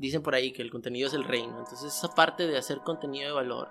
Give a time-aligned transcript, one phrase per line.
[0.00, 1.58] dicen por ahí que el contenido es el reino.
[1.58, 3.68] Entonces esa parte de hacer contenido de valor,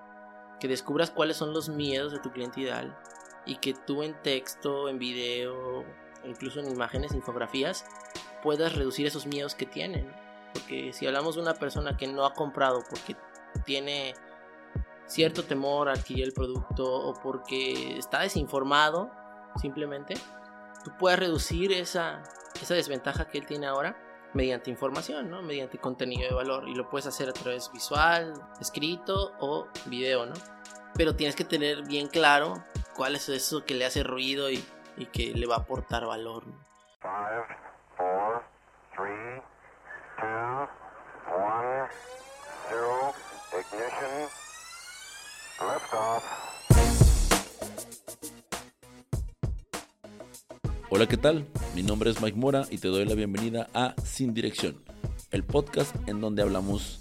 [0.59, 2.97] que descubras cuáles son los miedos de tu cliente ideal
[3.45, 5.83] y que tú en texto, en video,
[6.23, 7.83] incluso en imágenes, infografías,
[8.43, 10.13] puedas reducir esos miedos que tienen.
[10.53, 13.15] Porque si hablamos de una persona que no ha comprado porque
[13.65, 14.13] tiene
[15.07, 19.09] cierto temor a adquirir el producto o porque está desinformado,
[19.59, 20.13] simplemente,
[20.83, 22.21] tú puedes reducir esa,
[22.61, 25.41] esa desventaja que él tiene ahora mediante información, ¿no?
[25.41, 30.33] Mediante contenido de valor y lo puedes hacer a través visual, escrito o video, ¿no?
[30.95, 32.63] Pero tienes que tener bien claro
[32.95, 34.63] cuál es eso que le hace ruido y,
[35.13, 36.43] que le va a aportar valor.
[50.99, 51.47] Hola, ¿qué tal?
[51.75, 54.75] Mi nombre es Mike Mora y te doy la bienvenida a Sin Dirección,
[55.31, 56.99] el podcast en donde hablamos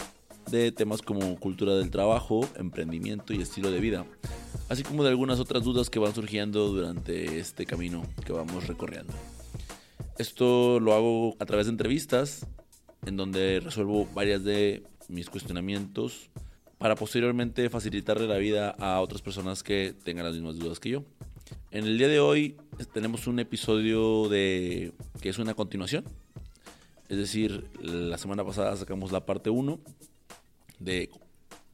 [0.52, 4.06] de temas como cultura del trabajo, emprendimiento y estilo de vida,
[4.68, 9.12] así como de algunas otras dudas que van surgiendo durante este camino que vamos recorriendo.
[10.16, 12.46] Esto lo hago a través de entrevistas
[13.04, 16.30] en donde resuelvo varias de mis cuestionamientos
[16.78, 21.02] para posteriormente facilitarle la vida a otras personas que tengan las mismas dudas que yo.
[21.72, 22.56] En el día de hoy
[22.86, 26.04] tenemos un episodio de que es una continuación.
[27.08, 29.80] Es decir, la semana pasada sacamos la parte 1
[30.78, 31.10] de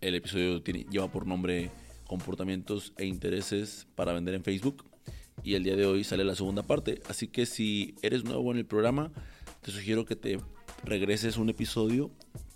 [0.01, 1.71] el episodio tiene, lleva por nombre
[2.07, 4.85] comportamientos e intereses para vender en Facebook
[5.43, 7.01] y el día de hoy sale la segunda parte.
[7.09, 9.11] Así que si eres nuevo en el programa,
[9.63, 10.39] te sugiero que te
[10.85, 12.11] regreses un episodio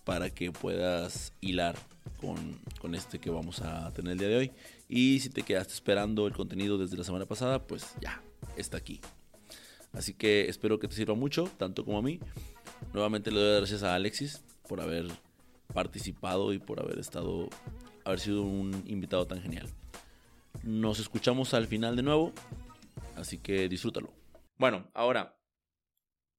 [0.04, 1.76] para que puedas hilar
[2.20, 4.50] con, este que vamos a tener el día de hoy.
[4.88, 8.22] Y si te quedaste esperando el contenido desde la semana pasada, pues ya,
[8.58, 9.00] está aquí.
[9.92, 12.20] Así que espero que te sirva mucho, tanto como a mí.
[12.92, 15.06] Nuevamente le doy gracias a Alexis por haber
[15.72, 17.48] participado y por haber estado,
[18.04, 19.68] haber sido un invitado tan genial.
[20.62, 22.32] Nos escuchamos al final de nuevo,
[23.16, 24.12] así que disfrútalo.
[24.58, 25.38] Bueno, ahora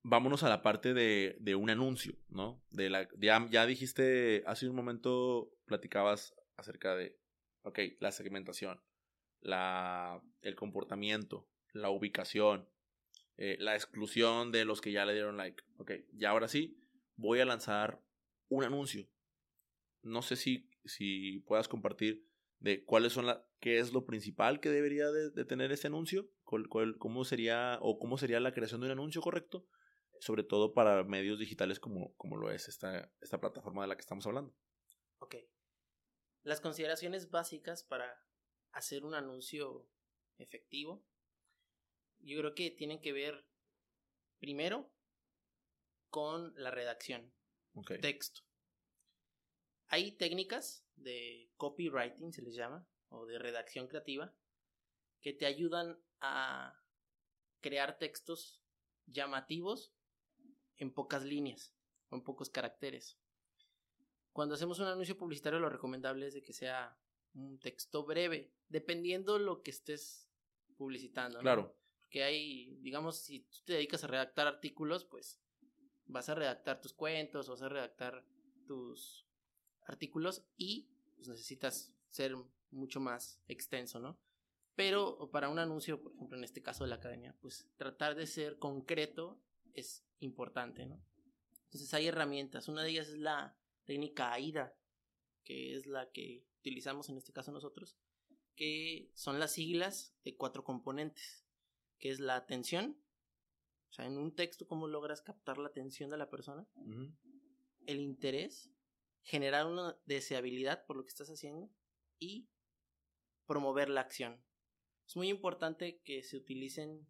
[0.03, 2.62] vámonos a la parte de, de un anuncio, ¿no?
[2.69, 7.18] De la, ya, ya, dijiste, hace un momento platicabas acerca de,
[7.63, 8.81] ok, la segmentación,
[9.41, 12.68] la, el comportamiento, la ubicación,
[13.38, 15.63] eh, la exclusión de los que ya le dieron like.
[15.78, 16.78] Ok, y ahora sí,
[17.16, 18.02] voy a lanzar
[18.47, 19.07] un anuncio.
[20.02, 22.25] No sé si, si puedas compartir
[22.59, 27.24] de cuáles son la, qué es lo principal que debería de, tener ese anuncio, cómo
[27.25, 29.68] sería o cómo sería la creación de un anuncio correcto
[30.19, 34.01] sobre todo para medios digitales como, como lo es esta, esta plataforma de la que
[34.01, 34.53] estamos hablando.
[35.19, 35.36] Ok.
[36.44, 38.22] Las consideraciones básicas para
[38.72, 39.88] hacer un anuncio
[40.38, 41.06] efectivo,
[42.19, 43.46] yo creo que tienen que ver
[44.40, 44.91] primero
[46.09, 47.31] con la redacción,
[48.02, 48.41] texto.
[49.88, 54.34] Hay técnicas de copywriting, se les llama, o de redacción creativa,
[55.22, 56.80] que te ayudan a
[57.62, 58.62] crear textos
[59.06, 59.94] llamativos
[60.78, 61.75] en pocas líneas
[62.09, 63.18] o en pocos caracteres.
[64.31, 66.97] Cuando hacemos un anuncio publicitario lo recomendable es de que sea
[67.34, 70.30] un texto breve, dependiendo lo que estés
[70.78, 71.40] publicitando.
[71.40, 71.78] Claro.
[72.09, 75.40] Porque hay, digamos, si tú te dedicas a redactar artículos, pues
[76.08, 78.25] vas a redactar tus cuentos, vas a redactar
[78.66, 79.28] tus
[79.86, 82.36] artículos y pues, necesitas ser
[82.72, 84.19] mucho más extenso, ¿no?
[84.74, 88.25] Pero para un anuncio, por ejemplo, en este caso de la academia, pues tratar de
[88.25, 89.40] ser concreto
[89.75, 91.00] es importante, ¿no?
[91.66, 92.69] Entonces hay herramientas.
[92.69, 93.56] Una de ellas es la
[93.86, 94.75] técnica AIDA,
[95.44, 98.00] que es la que utilizamos en este caso nosotros,
[98.56, 101.46] que son las siglas de cuatro componentes,
[102.00, 102.98] que es la atención,
[103.90, 106.68] o sea, en un texto cómo logras captar la atención de la persona,
[107.86, 108.72] el interés,
[109.22, 111.70] generar una deseabilidad por lo que estás haciendo
[112.18, 112.50] y
[113.46, 114.44] promover la acción.
[115.08, 117.08] Es muy importante que se utilicen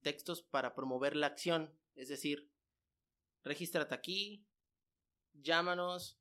[0.00, 2.50] textos para promover la acción, es decir,
[3.42, 4.46] regístrate aquí,
[5.32, 6.18] llámanos,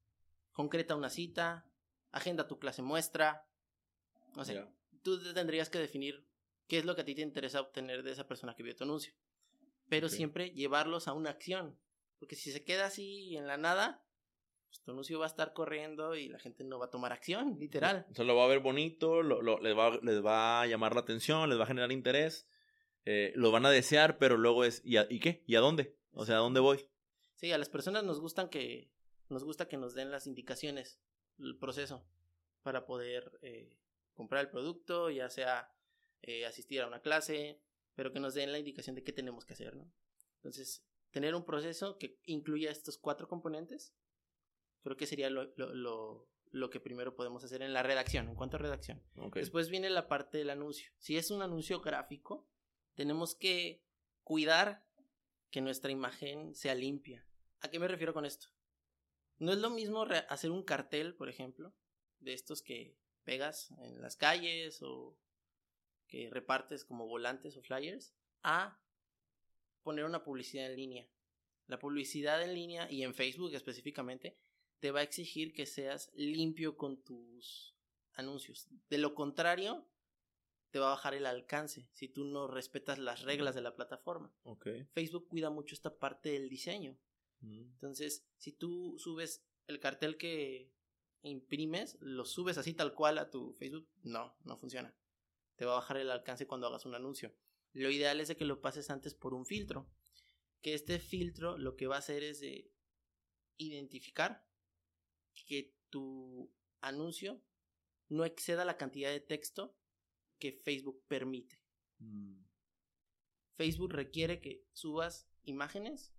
[0.51, 1.69] concreta una cita,
[2.11, 3.47] agenda tu clase muestra,
[4.35, 4.65] no sé,
[5.01, 6.27] tú tendrías que definir
[6.67, 8.83] qué es lo que a ti te interesa obtener de esa persona que vio tu
[8.83, 9.13] anuncio,
[9.89, 11.77] pero siempre llevarlos a una acción,
[12.19, 14.03] porque si se queda así en la nada,
[14.67, 17.59] pues tu anuncio va a estar corriendo y la gente no va a tomar acción,
[17.59, 18.07] literal.
[18.17, 21.49] O lo va a ver bonito, lo, les, va, les va a llamar la atención,
[21.49, 22.47] les va a generar interés,
[23.05, 25.43] eh, lo van a desear, pero luego es, ¿y, ¿y qué?
[25.45, 25.95] ¿Y a dónde?
[26.13, 26.87] O sea, ¿a dónde voy?
[27.35, 28.89] Sí, a las personas nos gustan que,
[29.29, 30.99] nos gusta que nos den las indicaciones,
[31.39, 32.05] el proceso,
[32.61, 33.77] para poder eh,
[34.13, 35.71] comprar el producto, ya sea
[36.23, 37.61] eh, asistir a una clase,
[37.95, 39.93] pero que nos den la indicación de qué tenemos que hacer, ¿no?
[40.37, 43.93] Entonces, tener un proceso que incluya estos cuatro componentes
[44.83, 48.57] Creo que sería lo, lo, lo, que primero podemos hacer en la redacción, en cuanto
[48.57, 49.01] a redacción.
[49.33, 50.91] Después viene la parte del anuncio.
[50.97, 52.45] Si es un anuncio gráfico,
[52.93, 53.81] tenemos que
[54.23, 54.85] cuidar
[55.51, 57.25] que nuestra imagen sea limpia.
[57.61, 58.47] ¿A qué me refiero con esto?
[59.37, 61.73] No es lo mismo hacer un cartel, por ejemplo,
[62.19, 65.17] de estos que pegas en las calles o
[66.13, 68.13] que repartes como volantes o flyers,
[68.43, 68.79] a
[69.81, 71.09] poner una publicidad en línea.
[71.65, 74.37] La publicidad en línea y en Facebook específicamente
[74.79, 77.73] te va a exigir que seas limpio con tus
[78.13, 78.67] anuncios.
[78.91, 79.87] De lo contrario,
[80.69, 84.31] te va a bajar el alcance si tú no respetas las reglas de la plataforma.
[84.91, 86.95] Facebook cuida mucho esta parte del diseño.
[87.39, 87.71] Mm.
[87.73, 90.71] Entonces, si tú subes el cartel que
[91.23, 94.93] imprimes, lo subes así tal cual a tu Facebook, no, no funciona.
[95.55, 97.35] Te va a bajar el alcance cuando hagas un anuncio.
[97.73, 99.89] Lo ideal es de que lo pases antes por un filtro.
[100.61, 102.71] Que este filtro lo que va a hacer es de
[103.57, 104.47] identificar
[105.45, 106.51] que tu
[106.81, 107.41] anuncio
[108.09, 109.75] no exceda la cantidad de texto
[110.39, 111.61] que Facebook permite.
[111.99, 112.43] Mm.
[113.55, 116.13] Facebook requiere que subas imágenes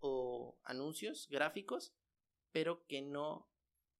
[0.00, 1.94] o anuncios gráficos,
[2.52, 3.50] pero que no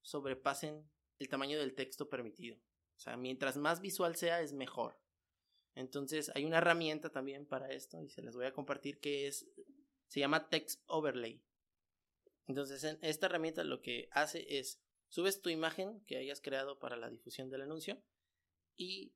[0.01, 2.59] sobrepasen el tamaño del texto permitido.
[2.99, 4.99] O sea, mientras más visual sea, es mejor.
[5.73, 9.47] Entonces, hay una herramienta también para esto y se les voy a compartir que es,
[10.09, 11.41] se llama Text Overlay.
[12.47, 16.97] Entonces, en esta herramienta lo que hace es, subes tu imagen que hayas creado para
[16.97, 18.03] la difusión del anuncio
[18.75, 19.13] y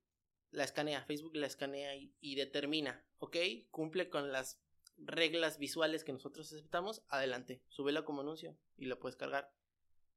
[0.51, 3.35] la escanea, Facebook la escanea y, y determina, ok,
[3.69, 4.61] cumple con las
[4.95, 9.53] reglas visuales que nosotros aceptamos, adelante, súbela como anuncio y la puedes cargar.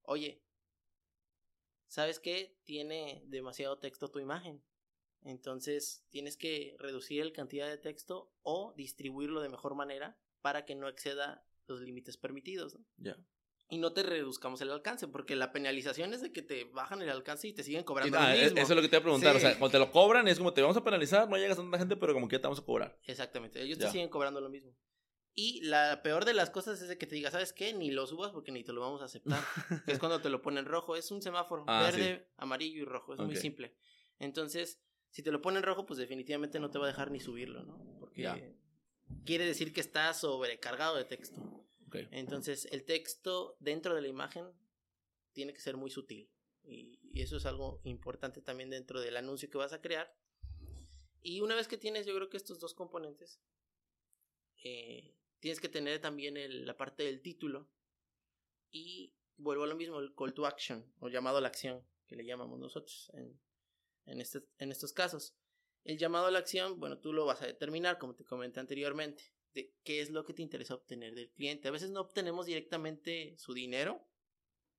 [0.03, 0.46] Oye,
[1.89, 2.57] ¿sabes qué?
[2.65, 4.63] Tiene demasiado texto tu imagen.
[5.23, 10.77] Entonces tienes que reducir la cantidad de texto o distribuirlo de mejor manera para que
[10.77, 12.79] no exceda los límites permitidos.
[12.97, 13.17] Ya.
[13.69, 17.11] Y no te reduzcamos el alcance, porque la penalización es de que te bajan el
[17.11, 18.17] alcance y te siguen cobrando.
[18.17, 19.35] Ah, eso es lo que te voy a preguntar.
[19.35, 21.63] O sea, cuando te lo cobran es como te vamos a penalizar, no llegas a
[21.63, 22.97] tanta gente, pero como que te vamos a cobrar.
[23.05, 24.73] Exactamente, ellos te siguen cobrando lo mismo.
[25.39, 27.75] Y la peor de las cosas es de que te diga, ¿sabes qué?
[27.75, 29.45] Ni lo subas porque ni te lo vamos a aceptar.
[29.87, 30.97] es cuando te lo ponen rojo.
[30.97, 33.13] Es un semáforo ah, verde, amarillo y rojo.
[33.13, 33.77] Es muy simple.
[34.19, 34.81] Entonces,
[35.11, 37.99] si te lo ponen rojo, pues definitivamente no te va a dejar ni subirlo, ¿no?
[38.01, 38.57] Porque
[39.27, 41.39] quiere decir que está sobrecargado de texto.
[42.11, 44.47] Entonces, el texto dentro de la imagen
[45.33, 46.31] tiene que ser muy sutil.
[46.65, 50.11] Y, y eso es algo importante también dentro del anuncio que vas a crear.
[51.21, 53.41] Y una vez que tienes, yo creo que estos dos componentes,
[54.65, 55.15] eh,
[55.47, 56.35] tienes que tener también
[56.67, 57.69] la parte del título
[58.73, 62.17] y vuelvo a lo mismo, el call to action o llamado a la acción que
[62.17, 63.13] le llamamos nosotros
[64.07, 65.37] este, en estos casos.
[65.85, 69.23] El llamado a la acción, bueno, tú lo vas a determinar, como te comenté anteriormente,
[69.55, 71.69] de qué es lo que te interesa obtener del cliente.
[71.69, 74.05] A veces no obtenemos directamente su dinero,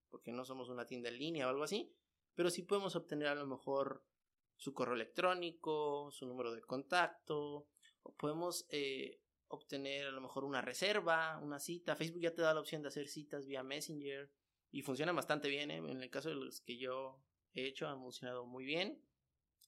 [0.09, 1.95] porque no somos una tienda en línea o algo así,
[2.35, 4.03] pero sí podemos obtener a lo mejor
[4.57, 7.69] su correo electrónico, su número de contacto,
[8.03, 11.95] o podemos eh, obtener a lo mejor una reserva, una cita.
[11.95, 14.31] Facebook ya te da la opción de hacer citas vía Messenger
[14.71, 15.71] y funciona bastante bien.
[15.71, 15.77] ¿eh?
[15.77, 17.21] En el caso de los que yo
[17.53, 19.01] he hecho, ha funcionado muy bien.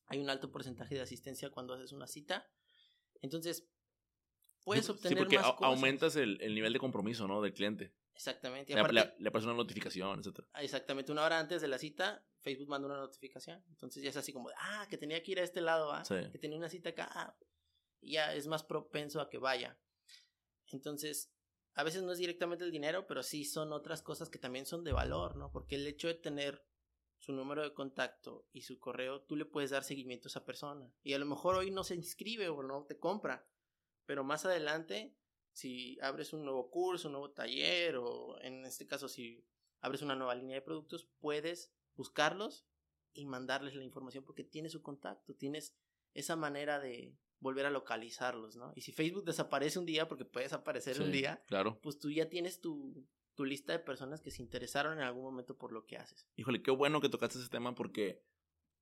[0.07, 2.49] Hay un alto porcentaje de asistencia cuando haces una cita.
[3.21, 3.67] Entonces,
[4.63, 7.41] puedes obtener sí, porque más aumentas el, nivel de compromiso, ¿no?
[7.41, 7.93] Del cliente.
[8.13, 8.73] Exactamente.
[8.73, 10.39] le, aparte, le, una notificación, etc.
[10.51, 11.11] Ah, exactamente.
[11.11, 13.63] Una hora antes de la cita, Facebook manda una notificación.
[13.69, 16.03] Entonces ya es así como, ah, que tenía que ir a este lado, ¿ah?
[16.31, 17.07] Que tenía una cita acá.
[17.11, 17.37] Ah,
[18.01, 19.79] ya es más propenso a que vaya.
[20.67, 21.31] Entonces,
[21.73, 24.83] a veces no es directamente el dinero, pero sí son otras cosas que también son
[24.83, 25.51] de valor, ¿no?
[25.51, 26.65] Porque el hecho de tener
[27.19, 30.91] su número de contacto y su correo, tú le puedes dar seguimiento a esa persona.
[31.03, 33.47] Y a lo mejor hoy no se inscribe o no te compra,
[34.05, 35.15] pero más adelante,
[35.51, 39.45] si abres un nuevo curso, un nuevo taller, o en este caso si
[39.81, 42.65] abres una nueva línea de productos, puedes buscarlos
[43.13, 45.75] y mandarles la información porque tienes su contacto, tienes
[46.13, 48.73] esa manera de, volver a localizarlos, ¿no?
[48.75, 51.79] Y si Facebook desaparece un día, porque puede desaparecer un día, claro.
[51.81, 55.57] pues tú ya tienes tu, tu lista de personas que se interesaron en algún momento
[55.57, 56.27] por lo que haces.
[56.35, 58.21] Híjole, qué bueno que tocaste ese tema porque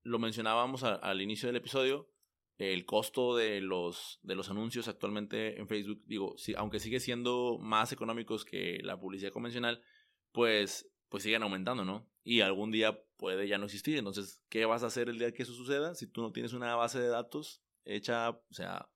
[0.02, 2.10] lo mencionábamos al inicio del episodio,
[2.58, 7.60] el costo de los, de los anuncios actualmente en Facebook, digo, si, aunque sigue siendo
[7.60, 9.84] más económicos que la publicidad convencional,
[10.32, 12.10] pues, pues siguen aumentando, ¿no?
[12.24, 13.98] Y algún día puede ya no existir.
[13.98, 16.76] Entonces, ¿qué vas a hacer el día que eso suceda si tú no tienes una
[16.76, 18.90] base de datos hecha, o sea,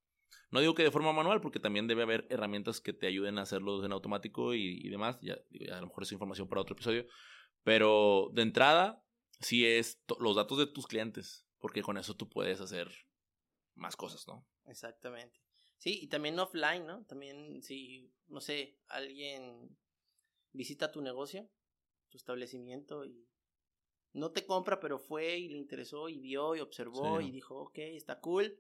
[0.51, 3.43] no digo que de forma manual, porque también debe haber herramientas que te ayuden a
[3.43, 5.17] hacerlo en automático y, demás.
[5.21, 5.37] Ya,
[5.73, 7.05] a lo mejor es información para otro episodio.
[7.63, 9.03] Pero de entrada,
[9.39, 12.91] sí es los datos de tus clientes, porque con eso tú puedes hacer
[13.75, 14.45] más cosas, ¿no?
[14.65, 15.39] Exactamente.
[15.77, 17.05] Sí, y también offline, ¿no?
[17.05, 19.77] También si, no sé, alguien
[20.51, 21.49] visita tu negocio,
[22.09, 23.27] tu establecimiento y
[24.13, 27.77] no te compra, pero fue y le interesó y vio y observó y dijo, ok,
[27.77, 28.59] está cool.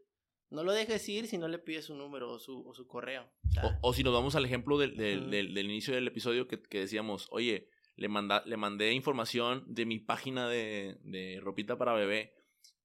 [0.51, 3.25] No lo dejes ir si no le pides su número o su, o su correo.
[3.81, 7.69] O, si nos vamos al ejemplo del, del, inicio del episodio que, que, decíamos, oye,
[7.95, 12.35] le, manda, le mandé información de mi página de, de ropita para bebé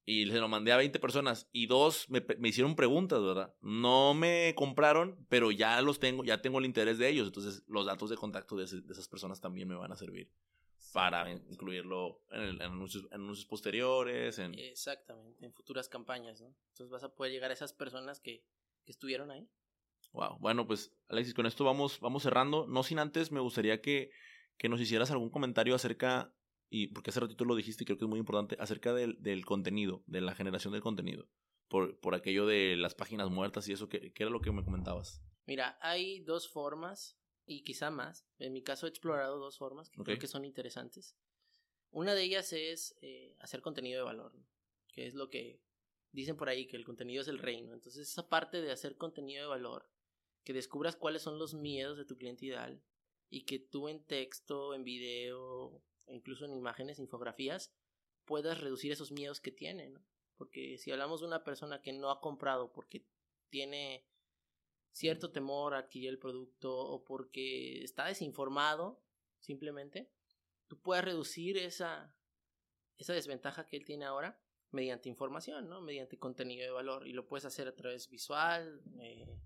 [0.05, 3.53] y se lo mandé a 20 personas y dos me, me, hicieron preguntas, ¿verdad?
[3.61, 7.85] No me compraron, pero ya los tengo, ya tengo el interés de ellos, entonces los
[7.85, 10.31] datos de contacto de, de esas personas también me van a servir
[10.97, 13.05] para incluirlo en, anuncios,
[13.45, 14.39] posteriores.
[14.39, 14.55] En...
[14.55, 16.47] Exactamente, en futuras campañas, ¿no?
[16.71, 18.47] Entonces vas a poder llegar a esas personas que,
[18.83, 19.47] que estuvieron ahí.
[20.13, 22.67] Wow, bueno, pues Alexis, con esto vamos, vamos cerrando.
[22.67, 24.11] No sin antes, me gustaría que,
[24.57, 26.35] que nos hicieras algún comentario acerca,
[26.71, 29.45] y porque hace ratito lo dijiste y creo que es muy importante, acerca del, del
[29.45, 31.29] contenido, de la generación del contenido.
[31.69, 34.65] Por, por aquello de las páginas muertas y eso, ¿qué, qué era lo que me
[34.65, 35.23] comentabas?
[35.45, 38.27] Mira, hay dos formas y quizá más.
[38.39, 41.17] En mi caso he explorado dos formas que creo que son interesantes.
[41.91, 44.35] Una de ellas es eh, hacer contenido de valor,
[44.89, 45.63] que es lo que
[46.13, 47.73] dicen por ahí, que el contenido es el reino.
[47.73, 49.89] Entonces esa parte de hacer contenido de valor,
[50.45, 52.83] que descubras cuáles son los miedos de tu cliente ideal
[53.31, 57.73] y que tú en texto, en video, incluso en imágenes, infografías,
[58.25, 59.95] puedas reducir esos miedos que tiene,
[60.37, 63.07] Porque si hablamos de una persona que no ha comprado porque
[63.49, 64.05] tiene
[64.93, 69.03] cierto temor a adquirir el producto o porque está desinformado,
[69.41, 70.11] simplemente,
[70.69, 72.15] tú puedes reducir esa,
[72.97, 74.41] esa desventaja que él tiene ahora
[74.71, 75.81] mediante información, ¿no?
[75.81, 77.07] Mediante contenido de valor.
[77.07, 79.39] Y lo puedes hacer a través visual, eh,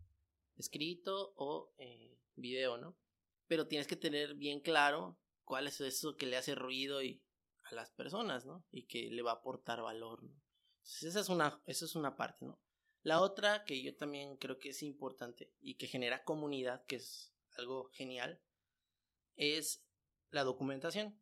[0.56, 2.96] escrito o eh, video, ¿no?
[3.46, 7.22] Pero tienes que tener bien claro cuál es eso que le hace ruido y,
[7.64, 8.64] a las personas, ¿no?
[8.70, 10.20] Y que le va a aportar valor.
[10.22, 12.58] Entonces esa es una, esa es una parte, ¿no?
[13.02, 17.32] La otra que yo también creo que es importante y que genera comunidad, que es
[17.56, 18.40] algo genial,
[19.36, 19.82] es
[20.30, 21.18] la documentación,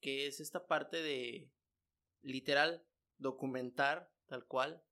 [0.00, 1.50] que es esta parte de
[2.22, 2.84] literal
[3.18, 4.82] documentar tal cual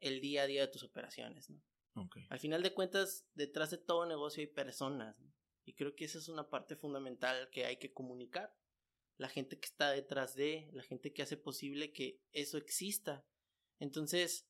[0.00, 1.50] el día a día de tus operaciones.
[1.50, 1.62] ¿no?
[2.28, 5.16] Al final de cuentas, detrás de todo negocio hay personas
[5.64, 8.56] y creo que esa es una parte fundamental que hay que comunicar.
[9.16, 13.24] La gente que está detrás de, la gente que hace posible que eso exista.
[13.78, 14.49] Entonces,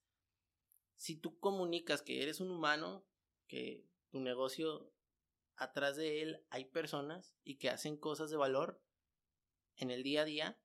[1.00, 3.06] si tú comunicas que eres un humano,
[3.46, 4.92] que tu negocio,
[5.56, 8.82] atrás de él hay personas y que hacen cosas de valor
[9.76, 10.60] en el día a día,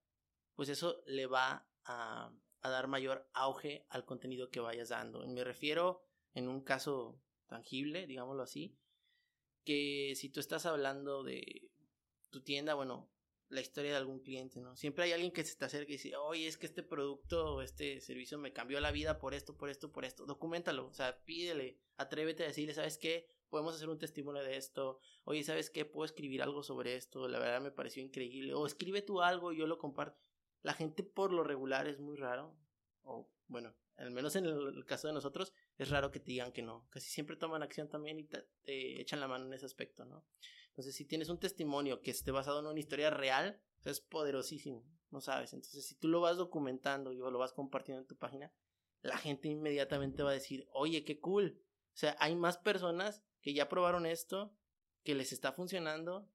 [0.56, 5.26] pues eso le va a, dar mayor auge al contenido que vayas dando.
[5.26, 8.78] Me refiero en un caso tangible, digámoslo así,
[9.64, 11.72] que si tú estás hablando de
[12.30, 13.10] tu tienda, bueno,
[13.50, 14.76] la historia de algún cliente, ¿no?
[14.76, 17.62] Siempre hay alguien que se te acerca y dice, oye, es que este producto o
[17.62, 20.26] este servicio me cambió la vida por esto, por esto, por esto.
[20.26, 23.28] Documentalo, o sea, pídele, atrévete a decirle, ¿sabes qué?
[23.50, 25.00] Podemos hacer un testimonio de esto.
[25.24, 25.86] Oye, ¿sabes qué?
[25.86, 27.28] Puedo escribir algo sobre esto.
[27.28, 28.54] La verdad me pareció increíble.
[28.54, 30.20] O escribe tú algo y yo lo comparto.
[30.64, 32.58] La gente por lo regular es muy raro.
[33.04, 36.64] O bueno, al menos en el, caso de nosotros, es raro que te digan que
[36.64, 36.88] no.
[36.90, 40.26] Casi siempre toman acción también y te echan la mano en ese aspecto, ¿no?
[40.76, 45.22] Entonces, si tienes un testimonio que esté basado en una historia real, es poderosísimo, ¿no
[45.22, 45.54] sabes?
[45.54, 48.52] Entonces, si tú lo vas documentando y lo vas compartiendo en tu página,
[49.02, 51.62] la gente inmediatamente va a decir, oye, qué cool.
[51.94, 54.54] O sea, hay más personas que ya probaron esto,
[55.04, 56.30] que les está funcionando,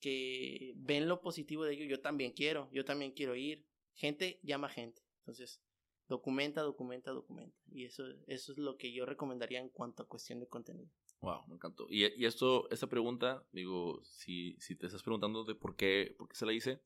[0.00, 1.84] que ven lo positivo de ello.
[1.84, 3.68] Yo también quiero, yo también quiero ir.
[3.92, 5.00] Gente llama gente.
[5.20, 5.62] Entonces,
[6.08, 7.56] documenta, documenta, documenta.
[7.70, 10.90] Y eso, eso es lo que yo recomendaría en cuanto a cuestión de contenido.
[11.20, 11.86] Wow, me encantó.
[11.88, 16.28] Y, y, esto, esta pregunta, digo, si, si te estás preguntando de por qué, por
[16.28, 16.80] qué se la hice,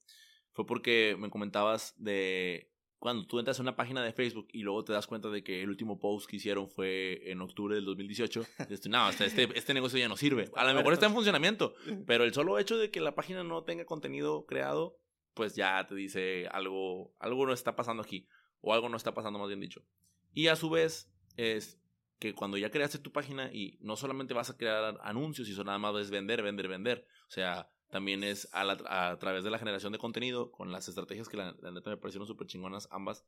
[0.52, 2.70] fue porque me comentabas de
[3.04, 5.62] cuando tú entras a una página de Facebook y luego te das cuenta de que
[5.62, 9.98] el último post que hicieron fue en octubre del 2018, dices, no, este, este negocio
[9.98, 10.50] ya no sirve.
[10.56, 11.74] A lo mejor está en funcionamiento,
[12.06, 14.98] pero el solo hecho de que la página no tenga contenido creado,
[15.34, 18.26] pues ya te dice algo, algo no está pasando aquí,
[18.62, 19.84] o algo no está pasando más bien dicho.
[20.32, 21.78] Y a su vez, es
[22.24, 25.62] que cuando ya creaste tu página y no solamente vas a crear anuncios y eso
[25.62, 27.06] nada más es vender, vender, vender.
[27.28, 31.36] O sea, también es a, través de la generación de contenido, con las estrategias que
[31.36, 33.26] la, neta me parecieron súper chingonas ambas,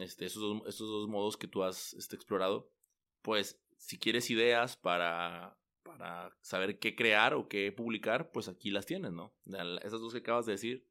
[0.00, 2.68] este, dos, estos dos modos que tú has este, explorado,
[3.22, 8.86] pues si quieres ideas para, para saber qué crear o qué publicar, pues aquí las
[8.86, 9.36] tienes, ¿no?
[9.84, 10.84] Esas dos que acabas de decir,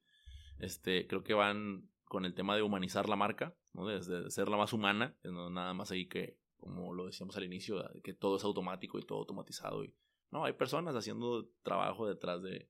[0.60, 3.88] este, creo que van con el tema de humanizar la marca, ¿no?
[3.88, 7.88] De, ser la más humana, no nada más ahí que, como lo decíamos al inicio,
[8.04, 9.84] que todo es automático y todo automatizado.
[9.84, 9.96] Y,
[10.32, 12.68] no, hay personas haciendo trabajo detrás de,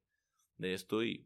[0.58, 1.26] de esto y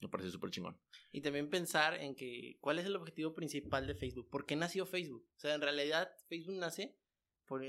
[0.00, 0.76] me parece súper chingón.
[1.12, 4.28] Y también pensar en que, ¿cuál es el objetivo principal de Facebook?
[4.30, 5.28] ¿Por qué nació Facebook?
[5.36, 6.98] O sea, en realidad Facebook nace
[7.46, 7.64] por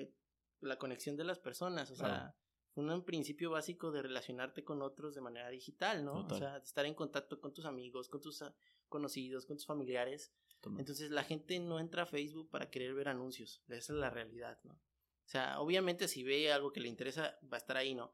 [0.61, 1.91] la conexión de las personas.
[1.91, 2.35] O sea,
[2.73, 6.25] un principio básico de relacionarte con otros de manera digital, ¿no?
[6.25, 8.55] O sea, de estar en contacto con tus amigos, con tus ah,
[8.87, 10.33] conocidos, con tus familiares.
[10.77, 14.59] Entonces la gente no entra a Facebook para querer ver anuncios, esa es la realidad,
[14.63, 14.73] ¿no?
[14.73, 18.13] O sea, obviamente si ve algo que le interesa, va a estar ahí, ¿no?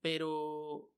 [0.00, 0.90] Pero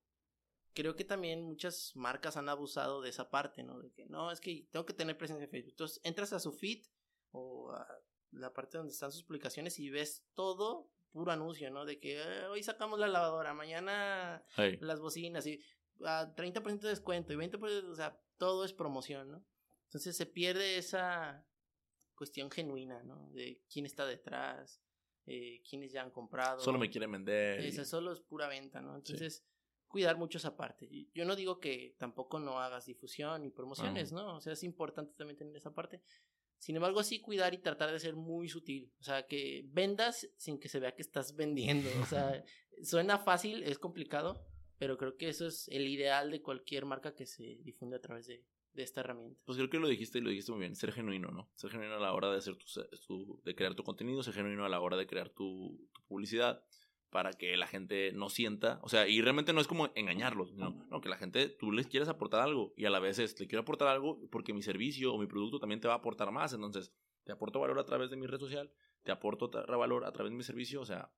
[0.73, 3.79] creo que también muchas marcas han abusado de esa parte, ¿no?
[3.79, 5.73] De que no, es que tengo que tener presencia en Facebook.
[5.73, 6.85] Entonces entras a su feed
[7.31, 7.87] o a
[8.31, 11.85] la parte donde están sus publicaciones y ves todo puro anuncio, ¿no?
[11.85, 14.43] De que eh, hoy sacamos la lavadora, mañana
[14.79, 15.61] las bocinas y
[16.03, 19.45] a 30% de descuento y 20%, o sea, todo es promoción, ¿no?
[19.93, 21.45] Entonces se pierde esa
[22.15, 23.29] cuestión genuina, ¿no?
[23.29, 24.81] De quién está detrás,
[25.27, 26.59] eh, quiénes ya han comprado.
[26.61, 27.59] Solo me quieren vender.
[27.59, 28.95] Esa solo es pura venta, ¿no?
[28.95, 29.45] Entonces,
[29.87, 30.89] cuidar mucho esa parte.
[31.13, 34.37] Yo no digo que tampoco no hagas difusión y promociones, ¿no?
[34.37, 36.01] O sea, es importante también tener esa parte.
[36.57, 38.91] Sin embargo, sí cuidar y tratar de ser muy sutil.
[38.99, 41.87] O sea, que vendas sin que se vea que estás vendiendo.
[42.01, 42.43] O sea,
[42.81, 44.43] suena fácil, es complicado,
[44.79, 48.25] pero creo que eso es el ideal de cualquier marca que se difunde a través
[48.25, 48.43] de,
[48.75, 49.39] esta herramienta.
[49.45, 51.49] Pues creo que lo dijiste y lo dijiste muy bien, ser genuino, ¿no?
[51.55, 54.69] Ser genuino a la hora de hacer tu, de crear tu contenido, ser genuino a
[54.69, 56.63] la hora de crear tu publicidad
[57.09, 60.83] para que la gente no sienta, o sea, y realmente no es como engañarlos, no,
[60.89, 63.45] no, que la gente, tú les quieres aportar algo y a la vez es, le
[63.45, 66.53] quiero aportar algo porque mi servicio o mi producto también te va a aportar más,
[66.53, 66.91] entonces
[67.23, 70.37] te aporto valor a través de mi red social, te aporto valor a través de
[70.37, 71.13] mi servicio, o sea,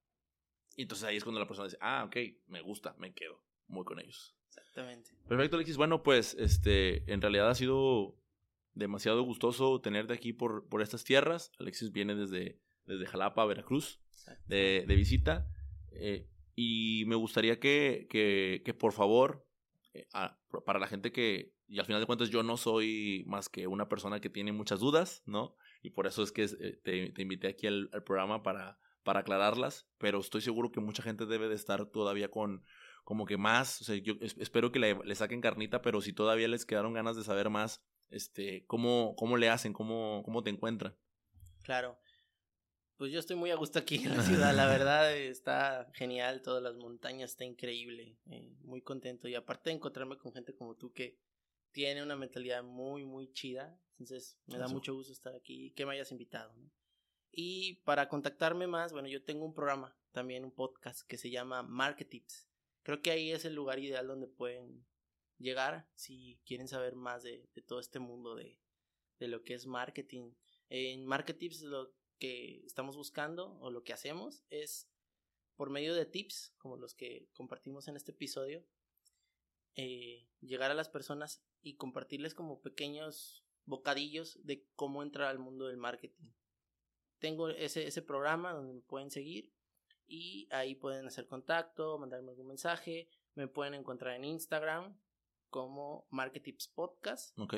[0.76, 3.86] y entonces ahí es cuando la persona dice, ah, ok, me gusta, me quedo muy
[3.86, 4.36] con ellos.
[4.48, 5.12] Exactamente.
[5.28, 5.78] Perfecto, Alexis.
[5.78, 8.18] Bueno, pues este, en realidad ha sido
[8.74, 11.52] demasiado gustoso tenerte aquí por, por estas tierras.
[11.60, 14.00] Alexis viene desde, desde Jalapa, Veracruz,
[14.48, 15.50] de, de visita.
[15.92, 19.46] Eh, y me gustaría que, que, por favor,
[19.94, 20.08] eh,
[20.66, 23.90] para la gente que, y al final de cuentas yo no soy más que una
[23.90, 25.58] persona que tiene muchas dudas, ¿no?
[25.82, 29.88] Y por eso es que eh, te, te, invité aquí al, programa para, para aclararlas,
[30.00, 32.66] pero estoy seguro que mucha gente debe de estar todavía con
[33.06, 36.48] como que más, o sea, yo espero que le, le, saquen carnita, pero si todavía
[36.48, 40.98] les quedaron ganas de saber más, este, cómo, cómo le hacen, cómo, cómo te encuentran.
[41.62, 42.00] Claro,
[42.98, 46.64] pues yo estoy muy a gusto aquí en la ciudad, la verdad está genial, todas
[46.64, 50.92] las montañas está increíble, eh, muy contento y aparte de encontrarme con gente como tú
[50.92, 51.20] que
[51.72, 55.86] tiene una mentalidad muy muy chida, entonces me da mucho gusto estar aquí y que
[55.86, 56.56] me hayas invitado.
[57.38, 61.64] Y para contactarme más, bueno, yo tengo un programa, también un podcast que se llama
[61.64, 62.48] Marketips.
[62.82, 64.86] Creo que ahí es el lugar ideal donde pueden
[65.38, 68.58] llegar si quieren saber más de, todo este mundo de,
[69.20, 70.32] de lo que es marketing.
[70.70, 74.90] En Marketips lo que estamos buscando o lo que hacemos es
[75.58, 78.66] por medio de tips como los que compartimos en este episodio
[79.76, 85.68] eh, llegar a las personas y compartirles como pequeños bocadillos de cómo entrar al mundo
[85.68, 86.32] del marketing.
[87.26, 89.52] Tengo ese, ese programa donde me pueden seguir
[90.06, 94.96] y ahí pueden hacer contacto, mandarme algún mensaje, me pueden encontrar en Instagram
[95.50, 97.36] como Marketips Podcast.
[97.40, 97.56] Ok.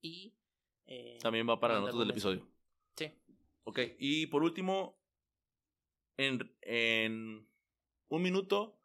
[0.00, 0.38] Y
[0.86, 2.48] eh, también va para nosotros del episodio.
[2.96, 3.12] Sí.
[3.64, 4.98] Ok, y por último,
[6.16, 7.46] en, en
[8.08, 8.80] un minuto,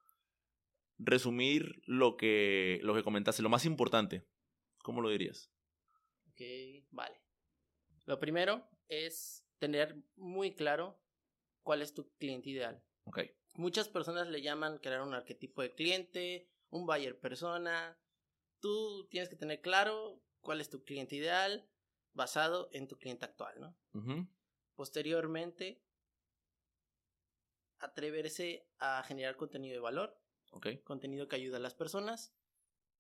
[0.98, 4.28] resumir lo que, lo que comentaste, lo más importante.
[4.84, 5.50] ¿Cómo lo dirías?
[6.28, 6.42] Ok,
[6.92, 7.22] vale.
[8.06, 11.00] Lo primero es tener muy claro
[11.64, 12.84] cuál es tu cliente ideal.
[13.04, 13.20] Ok.
[13.56, 18.00] Muchas personas le llaman crear un arquetipo de cliente, un buyer persona.
[18.60, 21.70] Tú tienes que tener claro cuál es tu cliente ideal
[22.14, 24.28] basado en tu cliente actual, ¿no?
[24.76, 25.82] Posteriormente,
[27.80, 30.20] atreverse a generar contenido de valor.
[30.84, 32.34] Contenido que ayuda a las personas.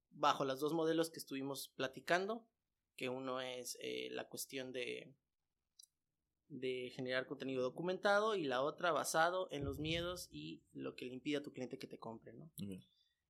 [0.09, 2.47] Bajo los dos modelos que estuvimos platicando.
[2.95, 5.15] Que uno es eh, la cuestión de,
[6.49, 11.13] de generar contenido documentado y la otra basado en los miedos y lo que le
[11.13, 12.51] impide a tu cliente que te compre, ¿no?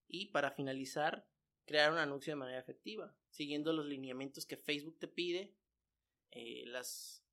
[0.07, 1.27] Y para finalizar,
[1.65, 5.55] crear un anuncio de manera efectiva, siguiendo los lineamientos que Facebook te pide,
[6.31, 7.23] eh, las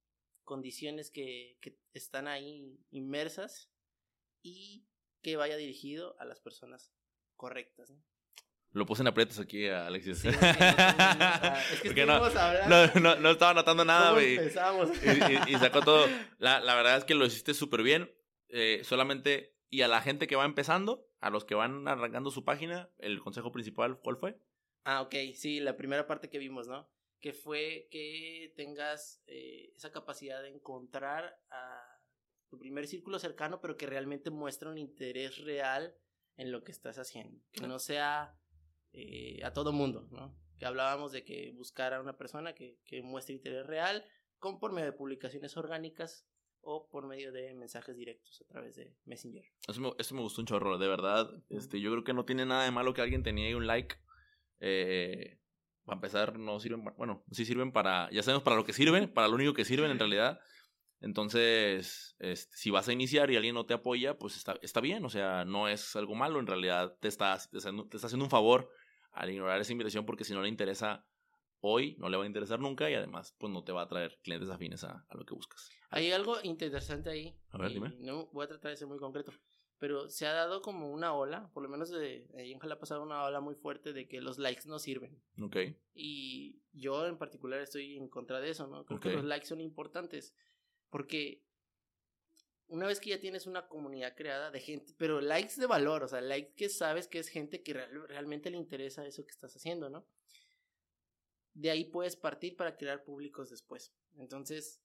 [0.45, 3.71] condiciones que, que están ahí inmersas
[4.43, 4.87] y
[5.23, 6.93] que vaya dirigido a las personas
[7.37, 7.91] correctas.
[7.91, 8.03] ¿no?
[8.77, 10.23] Lo puse en aprietos aquí a Alexis.
[10.27, 13.01] es que no, hablando.
[13.01, 14.35] No, no, estaba notando nada, güey.
[14.37, 16.07] Y, y, sacó todo.
[16.37, 18.15] La, la, verdad es que lo hiciste súper bien.
[18.51, 22.45] Eh, solamente, y a la gente que va empezando, a los que van arrancando su
[22.45, 24.39] página, el consejo principal, ¿cuál fue?
[24.85, 26.87] Ah, ok, sí, la primera parte que vimos, ¿no?
[27.19, 31.99] que fue que tengas eh, esa capacidad de encontrar a
[32.51, 35.97] tu primer círculo cercano, pero que realmente muestra un interés real
[36.37, 38.39] en lo que estás haciendo, que no sea
[38.99, 40.35] eh, a todo mundo, ¿no?
[40.59, 44.05] Que hablábamos de que buscar a una persona que, que muestre interés real
[44.39, 46.27] con por medio de publicaciones orgánicas
[46.63, 49.45] o por medio de mensajes directos a través de Messenger.
[49.69, 51.31] Eso me, me gustó un chorro, de verdad.
[51.51, 53.97] Este, yo creo que no tiene nada de malo que alguien tenía un like.
[54.61, 55.39] Eh,
[55.85, 59.29] para empezar, no sirven, bueno, sí sirven para, ya sabemos para lo que sirven, para
[59.29, 60.41] lo único que sirven en realidad.
[61.01, 65.05] Entonces, este, si vas a iniciar y alguien no te apoya, pues está, está bien,
[65.05, 68.71] o sea, no es algo malo, en realidad te está, te está haciendo un favor
[69.17, 71.07] al ignorar esa invitación porque si no le interesa
[71.61, 74.19] hoy, no le va a interesar nunca y además pues no te va a traer
[74.23, 75.71] clientes afines a, a lo que buscas.
[75.91, 77.37] Hay algo interesante ahí.
[77.51, 77.95] A ver, dime.
[77.99, 79.33] No voy a tratar de ser muy concreto,
[79.79, 83.03] pero se ha dado como una ola, por lo menos de, ahí en ha pasado
[83.03, 85.21] una ola muy fuerte de que los likes no sirven.
[85.43, 85.57] Ok.
[85.95, 88.85] Y yo en particular estoy en contra de eso, ¿no?
[88.85, 90.35] Creo que los likes son importantes
[90.91, 91.46] porque
[92.69, 96.09] una vez que ya tienes una comunidad creada de gente, pero likes de valor, o
[96.09, 99.89] sea, likes que sabes que es gente que realmente le interesa eso que estás haciendo,
[99.89, 100.07] ¿no?
[101.55, 103.95] De ahí puedes partir para crear públicos después.
[104.17, 104.83] Entonces,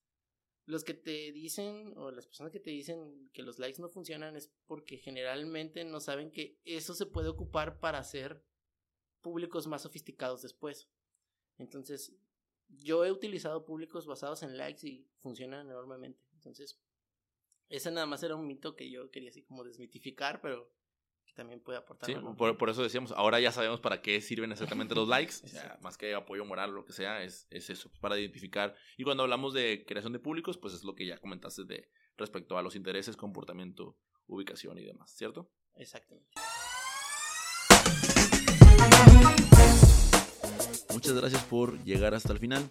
[0.66, 4.36] los que te dicen, o las personas que te dicen que los likes no funcionan
[4.36, 8.44] es porque generalmente no saben que eso se puede ocupar para hacer
[9.22, 10.88] públicos más sofisticados después.
[11.58, 12.14] Entonces,
[12.70, 16.24] yo he utilizado públicos basados en likes y funcionan enormemente.
[16.34, 16.80] Entonces,
[17.72, 20.70] ese nada más era un mito que yo quería así como desmitificar, pero
[21.26, 22.08] que también puede aportar.
[22.08, 25.36] Sí, por, eso decíamos, ahora ya sabemos para qué sirven exactamente los likes,
[25.82, 28.76] más que apoyo moral o lo que sea, es, es eso, para identificar.
[28.98, 32.58] Y cuando hablamos de creación de públicos, pues es lo que ya comentaste de respecto
[32.58, 35.50] a los intereses, comportamiento, ubicación y demás, ¿cierto?
[35.76, 36.30] Exactamente.
[40.92, 42.70] Muchas gracias por llegar hasta el final.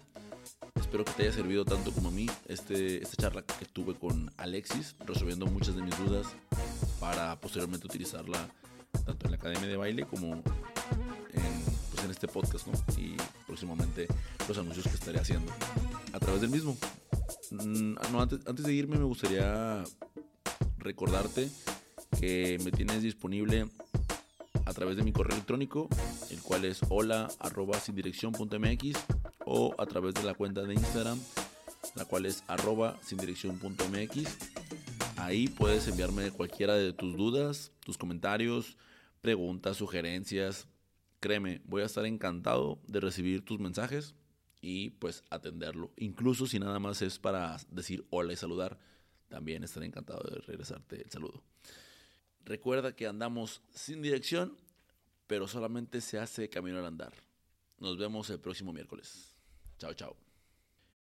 [0.91, 4.29] Espero que te haya servido tanto como a mí este, esta charla que tuve con
[4.35, 6.27] Alexis, resolviendo muchas de mis dudas
[6.99, 8.49] para posteriormente utilizarla
[9.05, 10.43] tanto en la academia de baile como en,
[11.91, 13.15] pues en este podcast y
[13.47, 14.07] próximamente
[14.49, 15.51] los anuncios que estaré haciendo
[16.11, 16.75] a través del mismo.
[17.51, 19.83] Mm, antes, antes de irme me gustaría
[20.77, 21.49] recordarte
[22.19, 23.65] que me tienes disponible
[24.65, 25.87] a través de mi correo electrónico,
[26.29, 29.20] el cual es hola arroba sin dirección mx
[29.51, 31.19] o a través de la cuenta de Instagram,
[31.95, 34.37] la cual es arroba sin dirección mx.
[35.17, 38.77] Ahí puedes enviarme cualquiera de tus dudas, tus comentarios,
[39.19, 40.67] preguntas, sugerencias.
[41.19, 44.15] Créeme, voy a estar encantado de recibir tus mensajes
[44.61, 45.91] y pues atenderlo.
[45.97, 48.79] Incluso si nada más es para decir hola y saludar,
[49.27, 51.43] también estaré encantado de regresarte el saludo.
[52.45, 54.57] Recuerda que andamos sin dirección,
[55.27, 57.13] pero solamente se hace camino al andar.
[57.79, 59.30] Nos vemos el próximo miércoles.
[59.81, 60.15] 走走。